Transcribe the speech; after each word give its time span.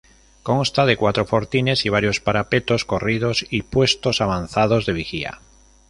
Consta 0.41 0.87
de 0.87 0.97
cuatro 0.97 1.25
fortines 1.27 1.85
y 1.85 1.89
varios 1.89 2.19
parapetos 2.21 2.85
corridos 2.85 3.45
y 3.51 3.61
puestos 3.61 4.19
avanzados 4.19 4.87
de 4.87 4.93
vigía. 4.93 5.41